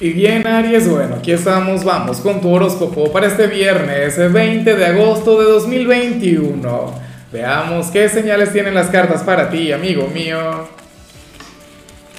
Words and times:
Y 0.00 0.10
bien, 0.10 0.44
Aries, 0.44 0.88
bueno, 0.88 1.14
aquí 1.14 1.30
estamos, 1.30 1.84
vamos 1.84 2.18
con 2.18 2.40
tu 2.40 2.52
horóscopo 2.52 3.12
para 3.12 3.28
este 3.28 3.46
viernes 3.46 4.16
20 4.32 4.74
de 4.74 4.86
agosto 4.86 5.40
de 5.40 5.44
2021. 5.44 6.94
Veamos 7.32 7.92
qué 7.92 8.08
señales 8.08 8.52
tienen 8.52 8.74
las 8.74 8.88
cartas 8.88 9.22
para 9.22 9.48
ti, 9.50 9.70
amigo 9.70 10.08
mío. 10.08 10.68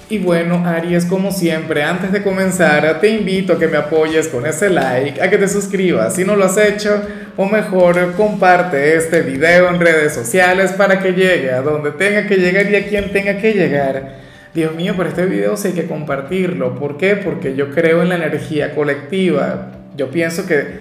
Y 0.09 0.19
bueno, 0.19 0.63
Aries, 0.65 1.03
como 1.03 1.33
siempre, 1.33 1.83
antes 1.83 2.13
de 2.13 2.23
comenzar, 2.23 3.01
te 3.01 3.09
invito 3.09 3.53
a 3.53 3.59
que 3.59 3.67
me 3.67 3.75
apoyes 3.75 4.29
con 4.29 4.45
ese 4.45 4.69
like, 4.69 5.21
a 5.21 5.29
que 5.29 5.37
te 5.37 5.49
suscribas 5.49 6.15
si 6.15 6.23
no 6.23 6.37
lo 6.37 6.45
has 6.45 6.57
hecho, 6.57 7.01
o 7.35 7.45
mejor, 7.45 8.13
comparte 8.13 8.95
este 8.95 9.19
video 9.19 9.67
en 9.67 9.81
redes 9.81 10.13
sociales 10.13 10.71
para 10.71 10.99
que 10.99 11.11
llegue 11.11 11.51
a 11.51 11.61
donde 11.61 11.91
tenga 11.91 12.25
que 12.25 12.37
llegar 12.37 12.71
y 12.71 12.75
a 12.77 12.87
quien 12.87 13.11
tenga 13.11 13.37
que 13.37 13.51
llegar. 13.51 14.24
Dios 14.55 14.73
mío, 14.73 14.93
pero 14.95 15.09
este 15.09 15.25
video 15.25 15.57
sí 15.57 15.67
hay 15.67 15.73
que 15.73 15.85
compartirlo. 15.85 16.75
¿Por 16.75 16.95
qué? 16.95 17.17
Porque 17.17 17.57
yo 17.57 17.71
creo 17.71 18.01
en 18.01 18.07
la 18.07 18.15
energía 18.15 18.73
colectiva. 18.73 19.71
Yo 19.97 20.09
pienso 20.09 20.45
que, 20.45 20.79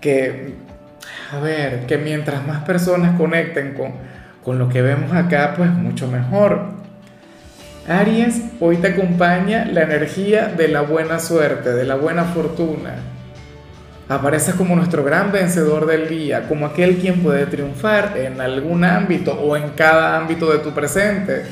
que 0.00 0.54
a 1.30 1.38
ver, 1.38 1.84
que 1.86 1.98
mientras 1.98 2.46
más 2.46 2.64
personas 2.64 3.18
conecten 3.18 3.74
con, 3.74 3.92
con 4.42 4.58
lo 4.58 4.70
que 4.70 4.80
vemos 4.80 5.12
acá, 5.12 5.52
pues 5.54 5.68
mucho 5.68 6.08
mejor. 6.08 6.70
Aries, 7.86 8.40
hoy 8.58 8.78
te 8.78 8.88
acompaña 8.88 9.66
la 9.66 9.82
energía 9.82 10.46
de 10.46 10.68
la 10.68 10.80
buena 10.80 11.18
suerte, 11.18 11.74
de 11.74 11.84
la 11.84 11.96
buena 11.96 12.24
fortuna. 12.24 12.94
Apareces 14.08 14.54
como 14.54 14.74
nuestro 14.76 15.04
gran 15.04 15.30
vencedor 15.30 15.84
del 15.84 16.08
día, 16.08 16.48
como 16.48 16.64
aquel 16.64 16.96
quien 16.96 17.22
puede 17.22 17.44
triunfar 17.44 18.16
en 18.16 18.40
algún 18.40 18.82
ámbito 18.82 19.34
o 19.34 19.58
en 19.58 19.68
cada 19.76 20.16
ámbito 20.16 20.50
de 20.50 20.60
tu 20.60 20.70
presente 20.70 21.42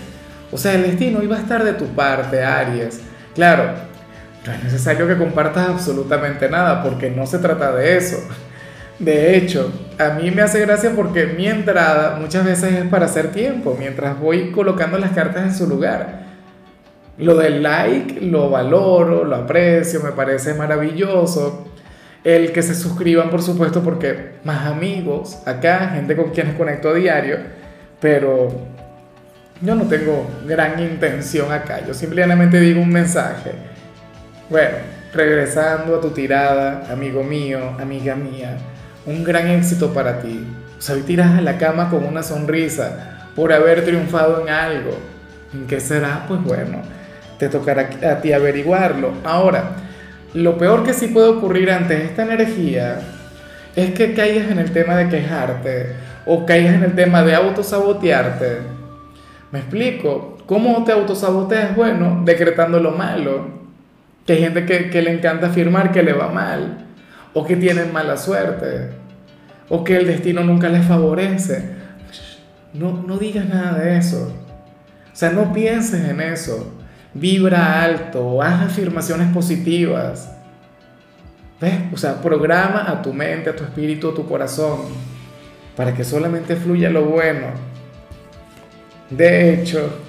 o 0.51 0.57
sea, 0.57 0.75
el 0.75 0.83
destino 0.83 1.23
iba 1.23 1.37
a 1.37 1.41
estar 1.41 1.65
de 1.65 1.75
tu 1.75 1.87
parte, 1.87 2.43
Aries. 2.43 3.01
Claro, 3.35 3.73
no 4.47 4.53
es 4.53 4.65
necesario 4.65 5.07
que 5.07 5.17
compartas 5.17 5.69
absolutamente 5.69 6.49
nada 6.49 6.83
porque 6.83 7.11
no 7.11 7.27
se 7.27 7.39
trata 7.39 7.73
de 7.73 7.97
eso. 7.97 8.17
De 8.99 9.37
hecho, 9.37 9.71
a 9.99 10.11
mí 10.11 10.31
me 10.31 10.43
hace 10.43 10.61
gracia 10.61 10.93
porque 10.97 11.27
mi 11.27 11.47
entrada 11.47 12.17
muchas 12.21 12.45
veces 12.45 12.73
es 12.73 12.85
para 12.87 13.07
hacer 13.07 13.31
tiempo, 13.31 13.77
mientras 13.79 14.19
voy 14.19 14.51
colocando 14.51 14.99
las 14.99 15.13
cartas 15.13 15.45
en 15.45 15.55
su 15.55 15.69
lugar. 15.69 16.27
Lo 17.19 17.37
del 17.37 17.63
like 17.63 18.21
lo 18.23 18.49
valoro, 18.51 19.25
lo 19.25 19.37
aprecio, 19.37 20.01
me 20.03 20.13
parece 20.13 20.55
maravilloso. 20.55 21.69
El 22.25 22.53
que 22.53 22.63
se 22.63 22.75
suscriban, 22.75 23.31
por 23.31 23.43
supuesto, 23.43 23.83
porque 23.83 24.33
más 24.45 24.67
amigos 24.67 25.39
acá, 25.47 25.91
gente 25.95 26.17
con 26.17 26.31
quienes 26.31 26.57
conecto 26.57 26.91
a 26.91 26.95
diario, 26.95 27.39
pero 28.01 28.49
yo 29.61 29.75
no 29.75 29.85
tengo 29.85 30.29
gran 30.47 30.79
intención 30.79 31.51
acá, 31.51 31.81
yo 31.87 31.93
simplemente 31.93 32.61
digo 32.61 32.81
un 32.81 32.91
mensaje. 32.91 33.53
Bueno, 34.49 34.77
regresando 35.13 35.97
a 35.97 36.01
tu 36.01 36.11
tirada, 36.11 36.85
amigo 36.91 37.25
mío, 37.25 37.77
amiga 37.81 38.15
mía, 38.15 38.57
un 39.05 39.25
gran 39.25 39.49
éxito 39.49 39.93
para 39.93 40.21
ti. 40.21 40.47
O 40.79 40.81
sea, 40.81 40.95
hoy 40.95 41.03
tiras 41.03 41.37
a 41.37 41.41
la 41.41 41.59
cama 41.59 41.91
con 41.91 42.05
una 42.05 42.23
sonrisa 42.23 43.27
por 43.35 43.53
haber 43.53 43.85
triunfado 43.85 44.43
en 44.43 44.49
algo. 44.49 44.97
¿En 45.53 45.67
qué 45.67 45.81
será? 45.81 46.25
Pues 46.29 46.43
bueno, 46.43 46.83
te 47.39 47.49
tocará 47.49 47.89
a 48.09 48.21
ti 48.21 48.33
averiguarlo. 48.33 49.13
Ahora, 49.25 49.73
lo 50.35 50.57
peor 50.57 50.85
que 50.85 50.93
sí 50.93 51.09
puede 51.09 51.29
ocurrir 51.29 51.71
ante 51.71 52.05
esta 52.05 52.23
energía 52.23 53.01
es 53.75 53.93
que 53.93 54.15
caigas 54.15 54.51
en 54.51 54.59
el 54.59 54.71
tema 54.71 54.95
de 54.97 55.09
quejarte 55.09 55.95
o 56.27 56.47
caigas 56.47 56.75
en 56.75 56.85
el 56.85 56.95
tema 56.95 57.25
de 57.25 57.35
autosabotearte 57.35 58.78
¿Me 59.51 59.61
explico? 59.61 60.37
¿Cómo 60.47 60.85
te 60.85 60.93
autosaboteas? 60.93 61.75
Bueno, 61.75 62.23
decretando 62.25 62.81
lo 62.81 62.93
malo. 62.93 63.59
Que 64.27 64.35
hay 64.35 64.41
gente 64.41 64.67
que, 64.67 65.03
le 65.03 65.11
encanta 65.11 65.47
afirmar 65.47 65.91
que 65.91 66.03
le 66.03 66.13
va 66.13 66.29
mal, 66.29 66.87
o 67.33 67.47
que 67.47 67.57
tienen 67.57 67.93
mala 67.95 68.19
suerte, 68.19 68.91
o 69.71 69.83
que 69.85 69.97
el 69.97 70.07
destino 70.07 70.45
nunca 70.45 70.69
les 70.69 70.85
favorece. 70.85 71.77
No, 72.75 73.03
no 73.07 73.17
digas 73.17 73.49
nada 73.49 73.79
de 73.79 73.97
eso. 73.97 74.31
O 75.11 75.17
sea, 75.17 75.31
no 75.31 75.51
pienses 75.55 76.07
en 76.11 76.21
eso. 76.21 76.75
Vibra 77.15 77.83
alto, 77.83 78.43
haz 78.43 78.67
afirmaciones 78.67 79.33
positivas. 79.33 80.31
¿Ves? 81.59 81.75
O 81.93 81.97
sea, 81.97 82.21
programa 82.21 82.85
a 82.87 83.01
tu 83.01 83.15
mente, 83.15 83.49
a 83.49 83.57
tu 83.57 83.65
espíritu, 83.65 84.11
a 84.11 84.15
tu 84.15 84.29
corazón, 84.29 84.81
para 85.75 85.95
que 85.95 86.05
solamente 86.05 86.55
fluya 86.55 86.91
lo 86.91 87.07
bueno 87.07 87.68
de 89.11 89.55
hecho, 89.55 90.01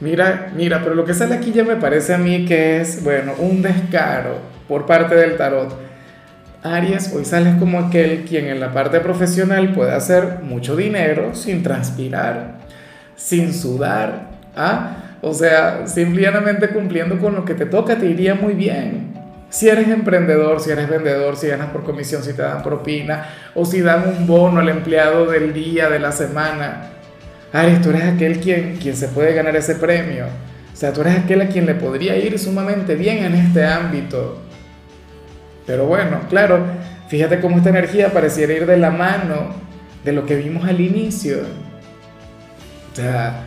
mira, 0.00 0.52
mira, 0.54 0.82
pero 0.82 0.94
lo 0.94 1.04
que 1.04 1.14
sale 1.14 1.34
aquí 1.34 1.52
ya 1.52 1.64
me 1.64 1.76
parece 1.76 2.14
a 2.14 2.18
mí 2.18 2.44
que 2.44 2.80
es, 2.80 3.02
bueno, 3.02 3.32
un 3.38 3.62
descaro 3.62 4.38
por 4.68 4.86
parte 4.86 5.14
del 5.14 5.36
tarot. 5.36 5.86
Aries, 6.62 7.12
hoy 7.14 7.24
sales 7.24 7.56
como 7.58 7.78
aquel 7.78 8.24
quien 8.24 8.46
en 8.46 8.60
la 8.60 8.72
parte 8.72 9.00
profesional 9.00 9.72
puede 9.72 9.92
hacer 9.92 10.40
mucho 10.42 10.74
dinero 10.74 11.34
sin 11.34 11.62
transpirar, 11.62 12.56
sin 13.14 13.54
sudar, 13.54 14.30
¿ah? 14.56 14.96
O 15.22 15.32
sea, 15.32 15.86
simplemente 15.86 16.68
cumpliendo 16.68 17.18
con 17.18 17.34
lo 17.34 17.44
que 17.44 17.54
te 17.54 17.66
toca 17.66 17.96
te 17.96 18.06
iría 18.06 18.34
muy 18.34 18.54
bien. 18.54 19.14
Si 19.48 19.68
eres 19.68 19.88
emprendedor, 19.88 20.60
si 20.60 20.70
eres 20.70 20.88
vendedor, 20.88 21.36
si 21.36 21.46
ganas 21.46 21.70
por 21.70 21.84
comisión, 21.84 22.22
si 22.22 22.32
te 22.32 22.42
dan 22.42 22.62
propina 22.62 23.28
o 23.54 23.64
si 23.64 23.80
dan 23.80 24.08
un 24.08 24.26
bono 24.26 24.60
al 24.60 24.68
empleado 24.68 25.26
del 25.26 25.52
día, 25.52 25.88
de 25.88 26.00
la 26.00 26.12
semana, 26.12 26.90
Aries, 27.52 27.80
tú 27.80 27.90
eres 27.90 28.04
aquel 28.04 28.40
quien, 28.40 28.76
quien 28.76 28.96
se 28.96 29.08
puede 29.08 29.34
ganar 29.34 29.56
ese 29.56 29.76
premio. 29.76 30.26
O 30.72 30.76
sea, 30.76 30.92
tú 30.92 31.00
eres 31.00 31.18
aquel 31.18 31.40
a 31.40 31.48
quien 31.48 31.64
le 31.66 31.74
podría 31.74 32.16
ir 32.16 32.38
sumamente 32.38 32.96
bien 32.96 33.24
en 33.24 33.34
este 33.34 33.64
ámbito. 33.64 34.42
Pero 35.66 35.86
bueno, 35.86 36.20
claro, 36.28 36.64
fíjate 37.08 37.40
cómo 37.40 37.56
esta 37.56 37.70
energía 37.70 38.12
pareciera 38.12 38.52
ir 38.52 38.66
de 38.66 38.76
la 38.76 38.90
mano 38.90 39.54
de 40.04 40.12
lo 40.12 40.26
que 40.26 40.36
vimos 40.36 40.68
al 40.68 40.80
inicio. 40.80 41.38
O 42.92 42.96
sea, 42.96 43.42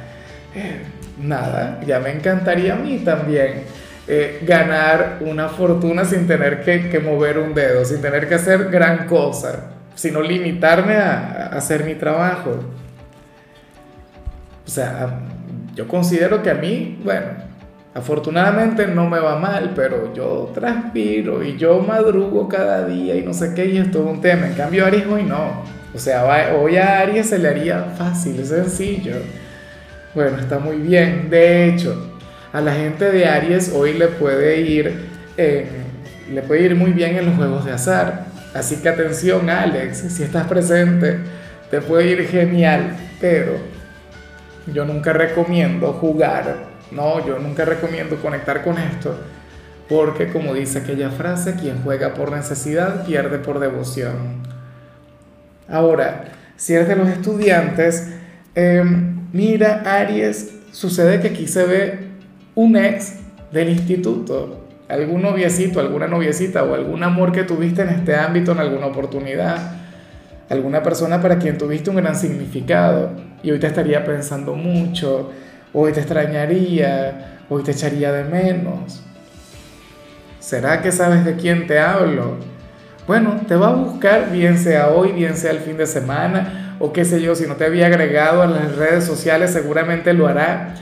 eh, 0.55 0.81
nada, 1.21 1.79
ya 1.85 1.99
me 1.99 2.11
encantaría 2.11 2.73
a 2.73 2.77
mí 2.77 2.99
también 3.05 3.63
eh, 4.07 4.39
ganar 4.41 5.19
una 5.21 5.49
fortuna 5.49 6.05
sin 6.05 6.25
tener 6.25 6.63
que, 6.63 6.99
mover 6.99 7.37
un 7.37 7.53
dedo, 7.53 7.85
sin 7.85 8.01
tener 8.01 8.27
que 8.27 8.35
hacer 8.35 8.71
gran 8.71 9.05
cosa, 9.05 9.71
sino 9.93 10.21
limitarme 10.21 10.95
a 10.95 11.51
hacer 11.53 11.83
mi 11.83 11.95
trabajo. 11.95 12.59
O 14.69 14.71
sea, 14.71 15.21
yo 15.73 15.87
considero 15.87 16.43
que 16.43 16.51
a 16.51 16.53
mí, 16.53 16.99
bueno, 17.03 17.25
afortunadamente 17.95 18.85
no 18.85 19.09
me 19.09 19.17
va 19.17 19.39
mal, 19.39 19.71
pero 19.75 20.13
yo 20.13 20.51
transpiro 20.53 21.43
y 21.43 21.57
yo 21.57 21.79
madrugo 21.79 22.47
cada 22.47 22.85
día 22.85 23.15
y 23.15 23.23
no 23.23 23.33
sé 23.33 23.55
qué, 23.55 23.65
y 23.65 23.79
es 23.79 23.89
todo 23.89 24.03
un 24.03 24.21
tema. 24.21 24.45
En 24.45 24.53
cambio, 24.53 24.85
Aries 24.85 25.07
hoy 25.07 25.23
no. 25.23 25.63
O 25.91 25.97
sea, 25.97 26.53
hoy 26.55 26.77
a 26.77 26.99
Aries 26.99 27.29
se 27.29 27.39
le 27.39 27.47
haría 27.47 27.81
fácil, 27.97 28.45
sencillo. 28.45 29.15
Bueno, 30.13 30.37
está 30.37 30.59
muy 30.59 30.77
bien. 30.77 31.31
De 31.31 31.67
hecho, 31.67 32.19
a 32.53 32.61
la 32.61 32.75
gente 32.75 33.09
de 33.11 33.25
Aries 33.25 33.73
hoy 33.73 33.93
le 33.93 34.07
puede 34.07 34.61
ir, 34.61 35.07
eh, 35.35 35.65
le 36.31 36.43
puede 36.43 36.61
ir 36.61 36.75
muy 36.75 36.91
bien 36.91 37.17
en 37.17 37.25
los 37.25 37.35
juegos 37.35 37.65
de 37.65 37.71
azar. 37.71 38.25
Así 38.53 38.75
que 38.75 38.89
atención, 38.89 39.49
Alex, 39.49 39.97
si 40.09 40.21
estás 40.21 40.45
presente, 40.45 41.17
te 41.71 41.81
puede 41.81 42.11
ir 42.11 42.27
genial, 42.27 42.95
pero 43.19 43.78
yo 44.73 44.85
nunca 44.85 45.13
recomiendo 45.13 45.93
jugar, 45.93 46.67
no, 46.91 47.25
yo 47.25 47.39
nunca 47.39 47.65
recomiendo 47.65 48.15
conectar 48.17 48.63
con 48.63 48.77
esto, 48.77 49.17
porque 49.87 50.31
como 50.31 50.53
dice 50.53 50.79
aquella 50.79 51.09
frase, 51.09 51.55
quien 51.55 51.81
juega 51.83 52.13
por 52.13 52.31
necesidad 52.31 53.05
pierde 53.05 53.39
por 53.39 53.59
devoción. 53.59 54.43
Ahora, 55.67 56.25
si 56.55 56.73
eres 56.73 56.87
de 56.87 56.95
los 56.95 57.09
estudiantes, 57.09 58.09
em, 58.55 59.27
mira, 59.31 59.81
Aries, 59.85 60.51
sucede 60.71 61.19
que 61.19 61.29
aquí 61.29 61.47
se 61.47 61.65
ve 61.65 61.99
un 62.55 62.75
ex 62.75 63.15
del 63.51 63.69
instituto, 63.69 64.65
algún 64.87 65.21
noviecito, 65.21 65.79
alguna 65.79 66.07
noviecita 66.07 66.63
o 66.63 66.75
algún 66.75 67.03
amor 67.03 67.31
que 67.31 67.43
tuviste 67.43 67.83
en 67.83 67.89
este 67.89 68.15
ámbito 68.15 68.51
en 68.51 68.59
alguna 68.59 68.87
oportunidad 68.87 69.78
alguna 70.49 70.81
persona 70.83 71.21
para 71.21 71.37
quien 71.37 71.57
tuviste 71.57 71.89
un 71.89 71.97
gran 71.97 72.15
significado 72.15 73.11
y 73.43 73.51
hoy 73.51 73.59
te 73.59 73.67
estaría 73.67 74.03
pensando 74.03 74.55
mucho, 74.55 75.31
hoy 75.73 75.93
te 75.93 75.99
extrañaría, 75.99 77.39
hoy 77.49 77.63
te 77.63 77.71
echaría 77.71 78.11
de 78.11 78.23
menos. 78.23 79.03
¿Será 80.39 80.81
que 80.81 80.91
sabes 80.91 81.23
de 81.25 81.35
quién 81.35 81.67
te 81.67 81.79
hablo? 81.79 82.37
Bueno, 83.05 83.41
te 83.47 83.55
va 83.55 83.69
a 83.69 83.73
buscar, 83.73 84.31
bien 84.31 84.57
sea 84.57 84.89
hoy, 84.89 85.11
bien 85.11 85.35
sea 85.35 85.51
el 85.51 85.59
fin 85.59 85.77
de 85.77 85.85
semana, 85.85 86.75
o 86.79 86.93
qué 86.93 87.05
sé 87.05 87.21
yo, 87.21 87.35
si 87.35 87.45
no 87.45 87.55
te 87.55 87.65
había 87.65 87.87
agregado 87.87 88.41
a 88.41 88.47
las 88.47 88.75
redes 88.75 89.03
sociales, 89.03 89.51
seguramente 89.51 90.13
lo 90.13 90.27
hará. 90.27 90.75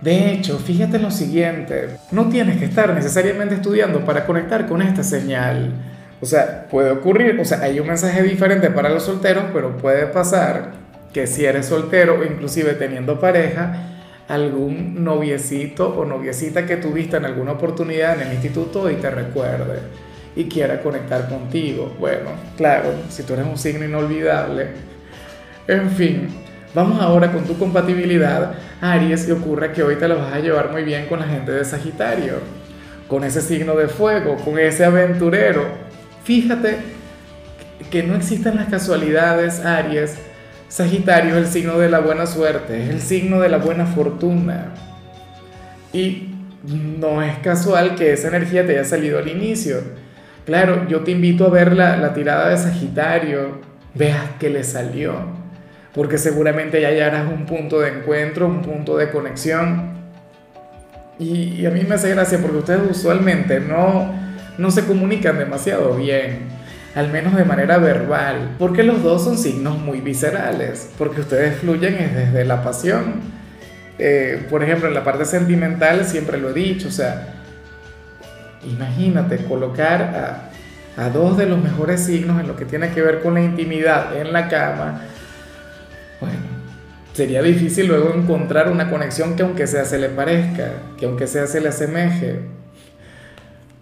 De 0.00 0.32
hecho, 0.32 0.58
fíjate 0.58 0.96
en 0.96 1.02
lo 1.02 1.10
siguiente, 1.10 1.98
no 2.10 2.28
tienes 2.28 2.58
que 2.58 2.64
estar 2.64 2.94
necesariamente 2.94 3.56
estudiando 3.56 4.04
para 4.04 4.24
conectar 4.24 4.66
con 4.66 4.80
esta 4.80 5.02
señal. 5.02 5.72
O 6.20 6.26
sea, 6.26 6.66
puede 6.70 6.90
ocurrir, 6.90 7.38
o 7.40 7.44
sea, 7.44 7.62
hay 7.62 7.80
un 7.80 7.86
mensaje 7.86 8.22
diferente 8.22 8.70
para 8.70 8.90
los 8.90 9.04
solteros, 9.04 9.44
pero 9.52 9.76
puede 9.78 10.06
pasar 10.06 10.72
que 11.12 11.26
si 11.26 11.44
eres 11.44 11.66
soltero 11.66 12.22
inclusive 12.24 12.74
teniendo 12.74 13.18
pareja, 13.18 13.90
algún 14.28 15.02
noviecito 15.02 15.88
o 15.88 16.04
noviecita 16.04 16.66
que 16.66 16.76
tuviste 16.76 17.16
en 17.16 17.24
alguna 17.24 17.52
oportunidad 17.52 18.20
en 18.20 18.28
el 18.28 18.34
instituto 18.34 18.88
y 18.90 18.94
te 18.94 19.10
recuerde 19.10 19.80
y 20.36 20.44
quiera 20.44 20.80
conectar 20.80 21.28
contigo. 21.28 21.92
Bueno, 21.98 22.30
claro, 22.56 22.90
si 23.08 23.24
tú 23.24 23.32
eres 23.34 23.46
un 23.46 23.58
signo 23.58 23.84
inolvidable. 23.84 24.68
En 25.66 25.90
fin, 25.90 26.28
vamos 26.74 27.00
ahora 27.00 27.32
con 27.32 27.44
tu 27.44 27.58
compatibilidad, 27.58 28.54
Aries, 28.80 29.28
y 29.28 29.32
ocurre 29.32 29.72
que 29.72 29.82
hoy 29.82 29.96
te 29.96 30.06
la 30.06 30.14
vas 30.14 30.32
a 30.32 30.38
llevar 30.38 30.70
muy 30.70 30.84
bien 30.84 31.06
con 31.06 31.18
la 31.18 31.26
gente 31.26 31.50
de 31.50 31.64
Sagitario, 31.64 32.34
con 33.08 33.24
ese 33.24 33.40
signo 33.40 33.74
de 33.74 33.88
fuego, 33.88 34.36
con 34.36 34.58
ese 34.58 34.84
aventurero. 34.84 35.89
Fíjate 36.24 36.78
que 37.90 38.02
no 38.02 38.14
existen 38.14 38.56
las 38.56 38.68
casualidades, 38.68 39.60
Aries, 39.60 40.16
Sagitario 40.68 41.36
es 41.36 41.46
el 41.46 41.46
signo 41.46 41.78
de 41.78 41.90
la 41.90 41.98
buena 41.98 42.26
suerte, 42.26 42.84
es 42.84 42.90
el 42.90 43.00
signo 43.00 43.40
de 43.40 43.48
la 43.48 43.58
buena 43.58 43.86
fortuna. 43.86 44.72
Y 45.92 46.28
no 46.62 47.22
es 47.22 47.38
casual 47.38 47.96
que 47.96 48.12
esa 48.12 48.28
energía 48.28 48.64
te 48.64 48.72
haya 48.72 48.84
salido 48.84 49.18
al 49.18 49.26
inicio. 49.26 49.78
Claro, 50.46 50.86
yo 50.88 51.00
te 51.00 51.10
invito 51.10 51.46
a 51.46 51.50
ver 51.50 51.74
la, 51.74 52.14
tirada 52.14 52.50
de 52.50 52.56
Sagitario, 52.56 53.60
veas 53.94 54.30
que 54.38 54.48
le 54.48 54.62
salió, 54.62 55.14
porque 55.92 56.18
seguramente 56.18 56.80
ya 56.80 56.88
hallarás 56.88 57.26
un 57.28 57.46
punto 57.46 57.80
de 57.80 57.88
encuentro, 57.88 58.46
un 58.46 58.62
punto 58.62 58.96
de 58.96 59.10
conexión. 59.10 59.90
Y, 61.18 61.66
a 61.66 61.70
mí 61.70 61.82
me 61.82 61.96
hace 61.96 62.10
gracia 62.10 62.38
porque 62.40 62.58
ustedes 62.58 62.80
usualmente 62.88 63.58
no, 63.60 64.14
no 64.60 64.70
se 64.70 64.84
comunican 64.84 65.38
demasiado 65.38 65.96
bien 65.96 66.60
al 66.94 67.08
menos 67.08 67.36
de 67.36 67.44
manera 67.44 67.78
verbal, 67.78 68.56
porque 68.58 68.82
los 68.82 69.02
dos 69.02 69.22
son 69.22 69.38
signos 69.38 69.78
muy 69.78 70.00
viscerales, 70.00 70.90
porque 70.98 71.20
ustedes 71.20 71.58
fluyen 71.58 71.96
desde 72.14 72.44
la 72.44 72.62
pasión. 72.62 73.20
Eh, 73.98 74.46
por 74.50 74.62
ejemplo, 74.62 74.88
en 74.88 74.94
la 74.94 75.04
parte 75.04 75.24
sentimental 75.24 76.04
siempre 76.04 76.38
lo 76.38 76.50
he 76.50 76.52
dicho, 76.52 76.88
o 76.88 76.90
sea, 76.90 77.34
imagínate 78.64 79.38
colocar 79.44 80.02
a, 80.96 81.02
a 81.02 81.10
dos 81.10 81.36
de 81.36 81.46
los 81.46 81.62
mejores 81.62 82.04
signos 82.04 82.40
en 82.40 82.48
lo 82.48 82.56
que 82.56 82.64
tiene 82.64 82.90
que 82.90 83.02
ver 83.02 83.20
con 83.20 83.34
la 83.34 83.42
intimidad 83.42 84.16
en 84.16 84.32
la 84.32 84.48
cama. 84.48 85.02
Bueno, 86.20 86.38
sería 87.12 87.42
difícil 87.42 87.86
luego 87.86 88.12
encontrar 88.14 88.70
una 88.70 88.90
conexión 88.90 89.36
que 89.36 89.42
aunque 89.42 89.66
sea 89.66 89.84
se 89.84 89.98
le 89.98 90.08
parezca, 90.08 90.72
que 90.98 91.06
aunque 91.06 91.26
sea 91.26 91.46
se 91.46 91.60
le 91.60 91.68
asemeje. 91.68 92.59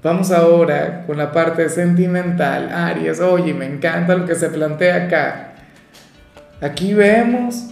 Vamos 0.01 0.31
ahora 0.31 1.03
con 1.09 1.17
la 1.17 1.33
parte 1.33 1.69
sentimental. 1.69 2.71
Aries, 2.73 3.19
oye, 3.19 3.53
me 3.53 3.67
encanta 3.67 4.15
lo 4.15 4.27
que 4.27 4.37
se 4.37 4.49
plantea 4.49 5.07
acá. 5.07 5.55
Aquí 6.61 6.95
vemos, 6.95 7.71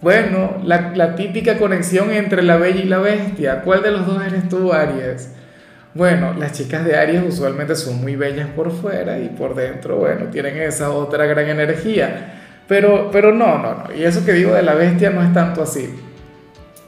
bueno, 0.00 0.58
la, 0.62 1.16
típica 1.16 1.58
conexión 1.58 2.12
entre 2.12 2.42
la 2.44 2.56
bella 2.56 2.80
y 2.80 2.84
la 2.84 2.98
bestia. 2.98 3.62
¿Cuál 3.62 3.82
de 3.82 3.90
los 3.90 4.06
dos 4.06 4.24
eres 4.24 4.48
tú, 4.48 4.72
Aries? 4.72 5.32
Bueno, 5.94 6.34
las 6.34 6.52
chicas 6.52 6.84
de 6.84 6.96
Aries 6.96 7.22
usualmente 7.26 7.74
son 7.74 8.00
muy 8.00 8.14
bellas 8.14 8.48
por 8.54 8.70
fuera 8.70 9.18
y 9.18 9.28
por 9.28 9.56
dentro, 9.56 9.96
bueno, 9.96 10.26
tienen 10.26 10.56
esa 10.58 10.90
otra 10.90 11.26
gran 11.26 11.48
energía. 11.48 12.34
Pero, 12.68 13.10
pero 13.10 13.32
no, 13.32 13.58
no, 13.58 13.74
no. 13.74 13.94
Y 13.94 14.04
eso 14.04 14.24
que 14.24 14.32
digo 14.34 14.54
de 14.54 14.62
la 14.62 14.74
bestia 14.74 15.10
no 15.10 15.20
es 15.20 15.32
tanto 15.32 15.64
así. 15.64 15.94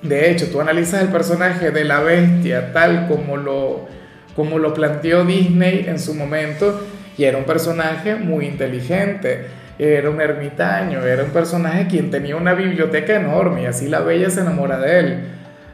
De 0.03 0.31
hecho, 0.31 0.47
tú 0.53 0.61
analizas 0.61 1.03
el 1.03 1.09
personaje 1.09 1.73
de 1.73 1.85
la 1.85 2.01
bestia 2.01 2.73
tal 2.73 3.09
como 3.09 3.37
lo 3.37 4.06
como 4.37 4.59
lo 4.59 4.75
planteó 4.75 5.25
Disney 5.25 5.87
en 5.89 5.99
su 5.99 6.15
momento, 6.15 6.81
y 7.17 7.25
era 7.25 7.39
un 7.39 7.45
personaje 7.45 8.17
muy 8.17 8.45
inteligente, 8.45 9.47
era 9.79 10.11
un 10.11 10.21
ermitaño, 10.21 11.03
era 11.03 11.25
un 11.25 11.31
personaje 11.31 11.87
quien 11.87 12.11
tenía 12.11 12.37
una 12.37 12.55
biblioteca 12.55 13.17
enorme 13.17 13.63
y 13.63 13.67
así 13.67 13.89
la 13.89 14.01
bella 14.01 14.29
se 14.29 14.41
enamora 14.41 14.79
de 14.79 14.99
él. 14.99 15.19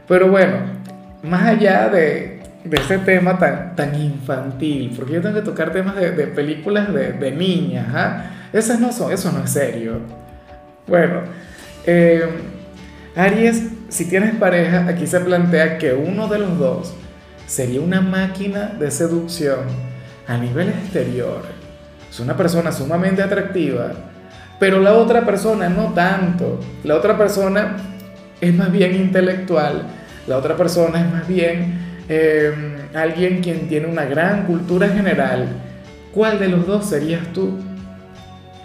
Pero 0.07 0.29
bueno, 0.29 0.57
más 1.23 1.43
allá 1.43 1.89
de, 1.89 2.41
ese 2.71 2.99
tema 2.99 3.37
tan, 3.37 3.75
tan 3.75 3.95
infantil, 3.95 4.93
porque 4.95 5.13
yo 5.13 5.21
tengo 5.21 5.35
que 5.35 5.41
tocar 5.41 5.71
temas 5.71 5.95
de, 5.95 6.11
películas 6.27 6.93
de, 6.93 7.31
niñas, 7.31 7.87
¿ah? 7.93 8.25
Esas 8.53 8.79
no 8.79 8.91
son, 8.91 9.11
eso 9.11 9.31
no 9.31 9.43
es 9.43 9.49
serio. 9.49 9.99
Bueno, 10.87 11.21
eh, 11.85 12.23
Aries, 13.15 13.63
si 13.89 14.05
tienes 14.05 14.35
pareja, 14.35 14.85
aquí 14.87 15.07
se 15.07 15.19
plantea 15.19 15.77
que 15.77 15.93
uno 15.93 16.27
de 16.27 16.39
los 16.39 16.57
dos 16.57 16.95
sería 17.53 17.81
una 17.81 18.01
máquina 18.01 18.73
de 18.79 18.89
seducción 18.89 19.59
a 20.27 20.37
nivel 20.37 20.69
exterior. 20.69 21.43
Es 22.09 22.19
una 22.19 22.35
persona 22.35 22.71
sumamente 22.71 23.21
atractiva, 23.21 23.91
pero 24.59 24.79
la 24.79 24.93
otra 24.93 25.23
persona 25.23 25.69
no 25.69 25.93
tanto. 25.93 26.59
La 26.83 26.95
otra 26.95 27.15
persona 27.15 27.77
es 28.41 28.55
más 28.55 28.71
bien 28.71 28.95
intelectual, 28.95 29.83
la 30.25 30.37
otra 30.37 30.57
persona 30.57 30.99
es 30.99 31.11
más 31.11 31.27
bien 31.27 31.79
em, 32.09 32.75
alguien 32.95 33.41
quien 33.41 33.67
tiene 33.67 33.85
una 33.85 34.05
gran 34.05 34.47
cultura 34.47 34.87
general. 34.87 35.47
¿Cuál 36.11 36.39
de 36.39 36.47
los 36.47 36.65
dos 36.65 36.85
serías 36.89 37.21
tú? 37.33 37.59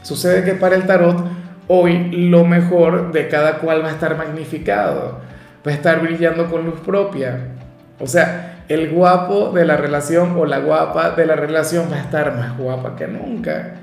Sucede 0.01 0.45
que 0.45 0.55
para 0.55 0.77
el 0.77 0.87
tarot 0.87 1.27
hoy 1.67 2.11
lo 2.11 2.47
mejor 2.47 3.13
de 3.13 3.29
cada 3.29 3.59
cual 3.59 3.85
va 3.85 3.89
a 3.89 3.93
estar 3.93 4.17
magnificado, 4.17 5.21
va 5.67 5.73
a 5.73 5.75
estar 5.75 6.01
brillando 6.01 6.47
con 6.47 6.65
luz 6.65 6.81
propia. 6.81 7.59
O 8.01 8.07
sea, 8.07 8.63
el 8.69 8.91
guapo 8.91 9.51
de 9.51 9.65
la 9.65 9.77
relación 9.77 10.37
o 10.37 10.45
la 10.45 10.59
guapa 10.59 11.11
de 11.11 11.27
la 11.27 11.37
relación 11.37 11.91
va 11.91 11.97
a 11.97 12.01
estar 12.01 12.37
más 12.37 12.57
guapa 12.57 12.97
que 12.97 13.09
nunca. 13.09 13.75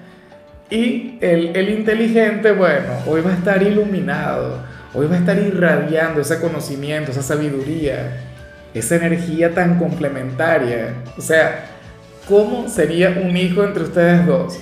Y 0.70 1.18
el, 1.22 1.56
el, 1.56 1.70
inteligente, 1.70 2.52
bueno, 2.52 2.94
hoy 3.06 3.22
va 3.22 3.32
a 3.32 3.36
estar 3.36 3.62
iluminado, 3.62 4.60
hoy 4.94 5.08
va 5.08 5.16
a 5.16 5.20
estar 5.20 5.38
irradiando 5.38 6.22
ese 6.22 6.40
conocimiento, 6.40 7.12
esa 7.12 7.22
sabiduría, 7.22 8.18
esa 8.74 8.96
energía 8.96 9.54
tan 9.54 9.78
complementaria. 9.78 10.94
O 11.18 11.22
sea, 11.22 11.66
¿cómo 12.28 12.68
sería 12.68 13.10
un 13.10 13.36
hijo 13.38 13.64
entre 13.64 13.84
ustedes 13.84 14.26
dos? 14.26 14.60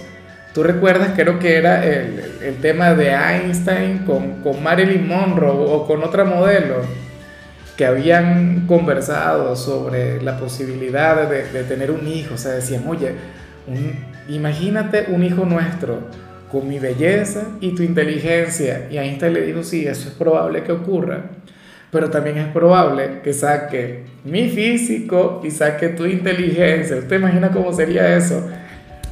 Tú 0.54 0.64
recuerdas, 0.64 1.12
creo 1.16 1.40
que 1.40 1.58
era 1.58 1.84
el, 1.86 2.24
el 2.44 2.58
tema 2.58 2.94
de 2.94 3.12
Einstein 3.12 4.00
con, 4.00 4.42
con 4.42 4.62
Marilyn 4.62 5.08
Monroe 5.08 5.66
o 5.68 5.88
con 5.88 6.04
otra 6.04 6.26
modelo 6.26 6.84
que 7.78 7.86
habían 7.86 8.68
conversado 8.68 9.56
sobre 9.56 10.22
la 10.22 10.38
posibilidad 10.38 11.30
de, 11.30 11.44
de 11.44 11.64
tener 11.64 11.92
un 11.92 12.08
hijo. 12.08 12.36
O 12.36 12.38
sea, 12.38 12.52
decían, 12.52 12.84
oye, 12.88 13.16
imagínate 14.30 15.06
un 15.10 15.24
hijo 15.24 15.46
nuestro 15.46 16.00
con 16.52 16.68
mi 16.68 16.78
belleza 16.78 17.48
y 17.62 17.74
tu 17.74 17.82
inteligencia. 17.82 18.88
Y 18.92 18.98
Einstein 18.98 19.34
le 19.34 19.42
dijo, 19.42 19.64
sí, 19.64 19.88
eso 19.88 20.10
es 20.10 20.14
probable 20.14 20.64
que 20.64 20.72
ocurra. 20.72 21.32
Pero 21.92 22.10
también 22.10 22.38
es 22.38 22.48
probable 22.48 23.22
que 23.24 23.34
saque 23.34 24.04
mi 24.24 24.50
físico 24.50 25.42
y 25.44 25.52
saque 25.52 25.90
tu 25.90 26.06
inteligencia. 26.06 26.98
¿Usted 26.98 27.18
imagina 27.18 27.52
cómo 27.52 27.74
sería 27.74 28.16
eso? 28.16 28.48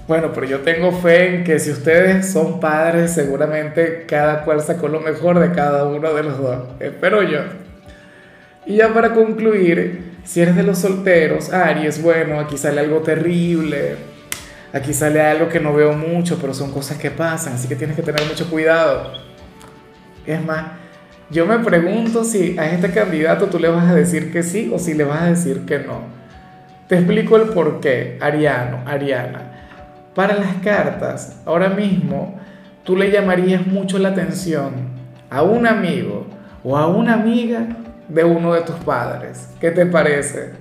Bueno, 0.07 0.31
pero 0.33 0.47
yo 0.47 0.59
tengo 0.59 0.91
fe 0.91 1.35
en 1.35 1.43
que 1.43 1.59
si 1.59 1.71
ustedes 1.71 2.31
son 2.31 2.59
padres, 2.59 3.11
seguramente 3.11 4.05
cada 4.07 4.43
cual 4.43 4.61
sacó 4.61 4.87
lo 4.87 4.99
mejor 4.99 5.39
de 5.39 5.51
cada 5.51 5.85
uno 5.85 6.13
de 6.13 6.23
los 6.23 6.37
dos. 6.39 6.57
Espero 6.79 7.23
yo. 7.23 7.39
Y 8.65 8.77
ya 8.77 8.93
para 8.93 9.13
concluir, 9.13 10.11
si 10.23 10.41
eres 10.41 10.55
de 10.55 10.63
los 10.63 10.77
solteros, 10.77 11.51
Aries, 11.51 12.01
bueno, 12.01 12.39
aquí 12.39 12.57
sale 12.57 12.79
algo 12.79 12.99
terrible, 12.99 13.95
aquí 14.71 14.93
sale 14.93 15.19
algo 15.21 15.49
que 15.49 15.59
no 15.59 15.73
veo 15.73 15.93
mucho, 15.93 16.37
pero 16.39 16.53
son 16.53 16.71
cosas 16.71 16.97
que 16.97 17.09
pasan, 17.09 17.53
así 17.53 17.67
que 17.67 17.75
tienes 17.75 17.95
que 17.95 18.03
tener 18.03 18.23
mucho 18.27 18.49
cuidado. 18.49 19.13
Es 20.25 20.43
más, 20.45 20.73
yo 21.31 21.47
me 21.47 21.57
pregunto 21.59 22.23
si 22.23 22.57
a 22.59 22.69
este 22.71 22.91
candidato 22.91 23.47
tú 23.47 23.57
le 23.57 23.69
vas 23.69 23.89
a 23.89 23.95
decir 23.95 24.31
que 24.31 24.43
sí 24.43 24.71
o 24.73 24.77
si 24.77 24.93
le 24.93 25.05
vas 25.05 25.21
a 25.23 25.29
decir 25.31 25.65
que 25.65 25.79
no. 25.79 26.01
Te 26.87 26.95
explico 26.95 27.37
el 27.37 27.49
por 27.49 27.79
qué, 27.79 28.17
Ariano, 28.21 28.83
Ariana. 28.85 29.51
Para 30.13 30.35
las 30.35 30.55
cartas, 30.55 31.41
ahora 31.45 31.69
mismo, 31.69 32.39
tú 32.83 32.95
le 32.95 33.09
llamarías 33.09 33.65
mucho 33.65 33.97
la 33.97 34.09
atención 34.09 34.71
a 35.29 35.41
un 35.41 35.65
amigo 35.65 36.27
o 36.63 36.77
a 36.77 36.87
una 36.87 37.13
amiga 37.13 37.65
de 38.13 38.23
uno 38.23 38.53
de 38.53 38.61
tus 38.61 38.75
padres. 38.75 39.47
¿Qué 39.59 39.71
te 39.71 39.85
parece? 39.85 40.51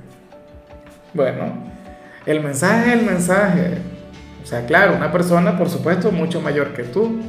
Bueno, 1.12 1.52
el 2.24 2.40
mensaje 2.40 2.92
es 2.92 3.00
el 3.00 3.06
mensaje. 3.06 3.78
O 4.42 4.46
sea, 4.46 4.64
claro, 4.66 4.94
una 4.94 5.10
persona, 5.10 5.58
por 5.58 5.68
supuesto, 5.68 6.12
mucho 6.12 6.40
mayor 6.40 6.72
que 6.72 6.84
tú. 6.84 7.20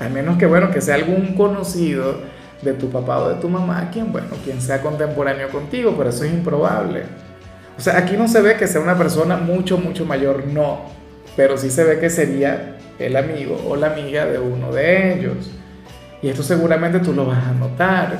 Al 0.00 0.10
menos 0.10 0.36
que, 0.36 0.46
bueno, 0.46 0.70
que 0.70 0.80
sea 0.80 0.96
algún 0.96 1.34
conocido 1.34 2.16
de 2.60 2.72
tu 2.72 2.90
papá 2.90 3.18
o 3.18 3.28
de 3.28 3.34
tu 3.36 3.48
mamá, 3.48 3.90
quien, 3.92 4.12
bueno, 4.12 4.28
quien 4.44 4.60
sea 4.60 4.80
contemporáneo 4.82 5.48
contigo, 5.48 5.94
pero 5.96 6.10
eso 6.10 6.24
es 6.24 6.32
improbable. 6.32 7.04
O 7.78 7.80
sea, 7.80 7.98
aquí 7.98 8.16
no 8.16 8.26
se 8.26 8.42
ve 8.42 8.56
que 8.56 8.66
sea 8.66 8.80
una 8.80 8.96
persona 8.98 9.36
mucho, 9.36 9.78
mucho 9.78 10.04
mayor, 10.04 10.46
no. 10.46 10.86
Pero 11.36 11.56
sí 11.56 11.70
se 11.70 11.84
ve 11.84 11.98
que 12.00 12.10
sería 12.10 12.78
el 12.98 13.16
amigo 13.16 13.60
o 13.68 13.76
la 13.76 13.92
amiga 13.92 14.26
de 14.26 14.38
uno 14.38 14.72
de 14.72 15.14
ellos. 15.14 15.50
Y 16.20 16.28
esto 16.28 16.42
seguramente 16.42 16.98
tú 16.98 17.12
lo 17.12 17.26
vas 17.26 17.46
a 17.46 17.52
notar. 17.52 18.18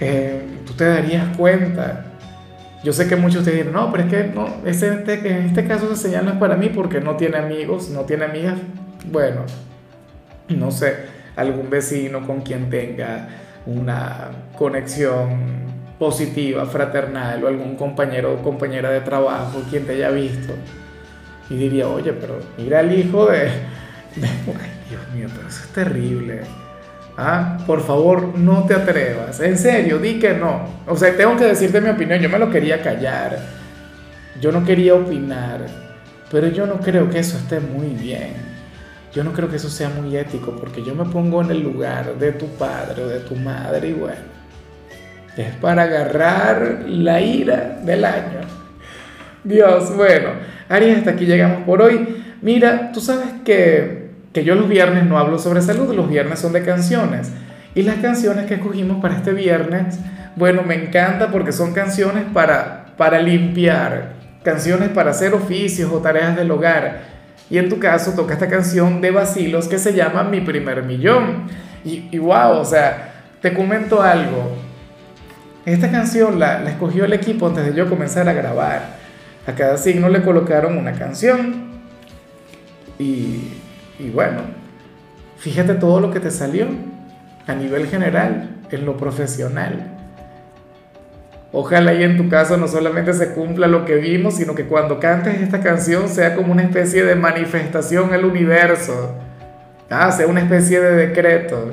Eh, 0.00 0.42
tú 0.66 0.74
te 0.74 0.84
darías 0.84 1.36
cuenta. 1.36 2.04
Yo 2.84 2.92
sé 2.92 3.08
que 3.08 3.16
muchos 3.16 3.44
te 3.44 3.50
dirán, 3.50 3.72
no, 3.72 3.90
pero 3.90 4.04
es 4.04 4.10
que 4.10 4.24
no, 4.32 4.46
este, 4.64 4.86
en 4.86 5.46
este 5.46 5.66
caso 5.66 5.86
esa 5.86 5.96
señal 5.96 6.24
no 6.24 6.32
es 6.32 6.38
para 6.38 6.56
mí 6.56 6.68
porque 6.68 7.00
no 7.00 7.16
tiene 7.16 7.38
amigos, 7.38 7.90
no 7.90 8.02
tiene 8.02 8.24
amigas. 8.24 8.58
Bueno, 9.10 9.42
no 10.48 10.70
sé, 10.70 10.94
algún 11.34 11.70
vecino 11.70 12.24
con 12.26 12.42
quien 12.42 12.70
tenga 12.70 13.28
una 13.66 14.30
conexión 14.56 15.66
positiva, 15.98 16.64
fraternal 16.66 17.42
o 17.42 17.48
algún 17.48 17.74
compañero 17.74 18.34
o 18.34 18.42
compañera 18.42 18.90
de 18.90 19.00
trabajo 19.00 19.62
quien 19.68 19.84
te 19.84 19.94
haya 19.94 20.10
visto 20.10 20.54
y 21.50 21.56
diría, 21.56 21.88
oye, 21.88 22.12
pero 22.12 22.40
mira 22.56 22.80
al 22.80 22.96
hijo 22.96 23.26
de... 23.26 23.48
Ay, 24.16 24.70
Dios 24.88 25.02
mío, 25.14 25.28
pero 25.34 25.48
eso 25.48 25.62
es 25.64 25.68
terrible. 25.70 26.42
Ah, 27.20 27.58
por 27.66 27.82
favor, 27.82 28.38
no 28.38 28.64
te 28.64 28.74
atrevas. 28.74 29.40
En 29.40 29.58
serio, 29.58 29.98
di 29.98 30.20
que 30.20 30.34
no. 30.34 30.60
O 30.86 30.96
sea, 30.96 31.16
tengo 31.16 31.36
que 31.36 31.46
decirte 31.46 31.80
mi 31.80 31.88
opinión. 31.88 32.20
Yo 32.20 32.30
me 32.30 32.38
lo 32.38 32.48
quería 32.48 32.80
callar. 32.80 33.40
Yo 34.40 34.52
no 34.52 34.64
quería 34.64 34.94
opinar. 34.94 35.66
Pero 36.30 36.46
yo 36.46 36.64
no 36.64 36.74
creo 36.74 37.10
que 37.10 37.18
eso 37.18 37.36
esté 37.36 37.58
muy 37.58 37.88
bien. 37.88 38.34
Yo 39.12 39.24
no 39.24 39.32
creo 39.32 39.48
que 39.48 39.56
eso 39.56 39.68
sea 39.68 39.88
muy 39.88 40.16
ético 40.16 40.52
porque 40.52 40.84
yo 40.84 40.94
me 40.94 41.06
pongo 41.06 41.42
en 41.42 41.50
el 41.50 41.60
lugar 41.60 42.14
de 42.18 42.30
tu 42.30 42.46
padre 42.50 43.02
o 43.02 43.08
de 43.08 43.18
tu 43.18 43.34
madre 43.34 43.88
y 43.88 43.92
bueno, 43.94 44.20
es 45.36 45.54
para 45.56 45.82
agarrar 45.82 46.84
la 46.86 47.20
ira 47.20 47.80
del 47.82 48.04
año. 48.04 48.40
Dios, 49.42 49.96
bueno, 49.96 50.30
Aries, 50.68 50.98
hasta 50.98 51.10
aquí 51.10 51.24
llegamos 51.24 51.64
por 51.64 51.80
hoy. 51.80 52.22
Mira, 52.42 52.92
tú 52.92 53.00
sabes 53.00 53.28
que, 53.44 53.97
que 54.32 54.44
yo 54.44 54.54
los 54.54 54.68
viernes 54.68 55.04
no 55.04 55.18
hablo 55.18 55.38
sobre 55.38 55.62
salud, 55.62 55.94
los 55.94 56.08
viernes 56.08 56.38
son 56.38 56.52
de 56.52 56.62
canciones. 56.62 57.30
Y 57.74 57.82
las 57.82 57.96
canciones 57.96 58.46
que 58.46 58.54
escogimos 58.54 59.00
para 59.00 59.16
este 59.16 59.32
viernes, 59.32 59.98
bueno, 60.36 60.62
me 60.62 60.74
encanta 60.74 61.30
porque 61.30 61.52
son 61.52 61.72
canciones 61.72 62.24
para, 62.32 62.86
para 62.96 63.20
limpiar, 63.20 64.12
canciones 64.42 64.88
para 64.90 65.10
hacer 65.10 65.34
oficios 65.34 65.90
o 65.92 65.98
tareas 65.98 66.36
del 66.36 66.50
hogar. 66.50 67.18
Y 67.50 67.58
en 67.58 67.68
tu 67.68 67.78
caso 67.78 68.12
toca 68.12 68.34
esta 68.34 68.48
canción 68.48 69.00
de 69.00 69.10
Basilos 69.10 69.68
que 69.68 69.78
se 69.78 69.94
llama 69.94 70.24
Mi 70.24 70.40
primer 70.40 70.82
millón. 70.82 71.44
Y, 71.84 72.08
y 72.10 72.18
wow, 72.18 72.58
o 72.58 72.64
sea, 72.64 73.12
te 73.40 73.54
comento 73.54 74.02
algo. 74.02 74.56
Esta 75.64 75.90
canción 75.90 76.38
la, 76.38 76.60
la 76.60 76.70
escogió 76.70 77.04
el 77.04 77.12
equipo 77.12 77.46
antes 77.46 77.64
de 77.64 77.74
yo 77.74 77.88
comenzar 77.88 78.28
a 78.28 78.32
grabar. 78.32 78.96
A 79.46 79.52
cada 79.52 79.78
signo 79.78 80.08
le 80.08 80.22
colocaron 80.22 80.76
una 80.76 80.92
canción. 80.92 81.68
Y, 82.98 83.52
y 83.98 84.10
bueno, 84.10 84.42
fíjate 85.38 85.74
todo 85.74 86.00
lo 86.00 86.10
que 86.10 86.20
te 86.20 86.30
salió 86.30 86.66
a 87.46 87.54
nivel 87.54 87.86
general, 87.86 88.50
en 88.70 88.84
lo 88.84 88.96
profesional. 88.96 89.94
Ojalá 91.50 91.94
y 91.94 92.02
en 92.02 92.18
tu 92.18 92.28
caso 92.28 92.58
no 92.58 92.68
solamente 92.68 93.14
se 93.14 93.32
cumpla 93.32 93.66
lo 93.66 93.86
que 93.86 93.96
vimos, 93.96 94.34
sino 94.34 94.54
que 94.54 94.66
cuando 94.66 95.00
cantes 95.00 95.40
esta 95.40 95.60
canción 95.60 96.08
sea 96.08 96.34
como 96.34 96.52
una 96.52 96.62
especie 96.62 97.04
de 97.04 97.14
manifestación 97.14 98.12
al 98.12 98.26
universo. 98.26 99.14
Ah, 99.88 100.12
sea 100.12 100.26
una 100.26 100.40
especie 100.40 100.78
de 100.78 101.06
decreto. 101.06 101.70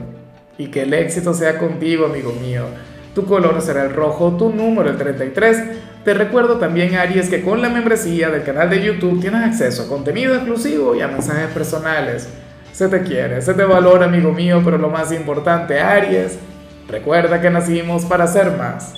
Y 0.57 0.67
que 0.67 0.83
el 0.83 0.93
éxito 0.93 1.33
sea 1.33 1.57
contigo, 1.57 2.05
amigo 2.05 2.31
mío. 2.41 2.63
Tu 3.13 3.25
color 3.25 3.61
será 3.61 3.83
el 3.83 3.93
rojo, 3.93 4.37
tu 4.37 4.49
número 4.49 4.89
el 4.89 4.97
33. 4.97 5.63
Te 6.05 6.13
recuerdo 6.13 6.59
también, 6.59 6.93
Aries, 6.93 7.29
que 7.29 7.41
con 7.41 7.63
la 7.63 7.69
membresía 7.69 8.29
del 8.29 8.43
canal 8.43 8.69
de 8.69 8.79
YouTube 8.79 9.19
tienes 9.19 9.43
acceso 9.43 9.81
a 9.81 9.87
contenido 9.87 10.35
exclusivo 10.35 10.93
y 10.93 11.01
a 11.01 11.07
mensajes 11.07 11.47
personales. 11.47 12.29
Se 12.71 12.87
te 12.89 13.01
quiere, 13.01 13.41
se 13.41 13.55
te 13.55 13.63
valora, 13.63 14.05
amigo 14.05 14.31
mío, 14.31 14.61
pero 14.63 14.77
lo 14.77 14.91
más 14.91 15.11
importante, 15.11 15.79
Aries, 15.79 16.37
recuerda 16.87 17.41
que 17.41 17.49
nacimos 17.49 18.05
para 18.05 18.27
ser 18.27 18.51
más. 18.51 18.93